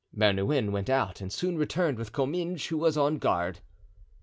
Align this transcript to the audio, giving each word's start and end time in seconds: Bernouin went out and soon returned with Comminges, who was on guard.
Bernouin 0.17 0.71
went 0.71 0.89
out 0.89 1.21
and 1.21 1.31
soon 1.31 1.59
returned 1.59 1.99
with 1.99 2.11
Comminges, 2.11 2.69
who 2.69 2.77
was 2.79 2.97
on 2.97 3.19
guard. 3.19 3.59